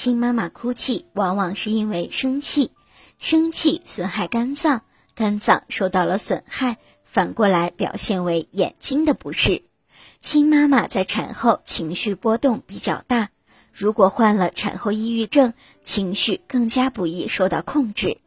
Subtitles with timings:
[0.00, 2.70] 新妈妈哭泣往往是因为生气，
[3.18, 4.82] 生气损害肝脏，
[5.16, 9.64] 肝脏受到了损害，反过来表现为眼睛的不适。
[10.20, 13.30] 新妈妈在产后情绪波动比较大，
[13.72, 18.18] 如果患了产后抑郁症，情绪更加不易受到控制，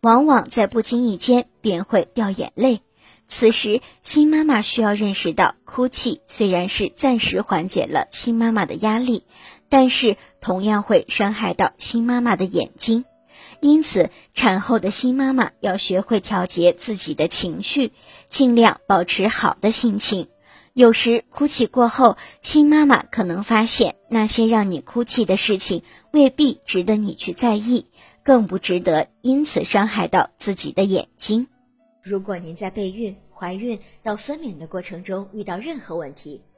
[0.00, 2.80] 往往在不经意间便会掉眼泪。
[3.26, 9.24] 此时，新妈妈需要认识到，哭泣虽然是暂时缓解了新妈妈的压力，
[9.68, 13.04] 但是同样会伤害到新妈妈的眼睛。
[13.60, 17.92] 因此，产后的新妈妈要学会调节自己的情绪，
[18.28, 20.28] 尽量保持好的心情。
[20.74, 25.82] 有时，哭泣过后，新妈妈可能发现那些让你哭泣的事情
[26.12, 27.86] 未必值得你去在意，
[28.22, 31.48] 更不值得因此伤害到自己的眼睛。
[32.00, 36.42] 如果您在备孕、怀孕到分娩的过程中遇到任何问题，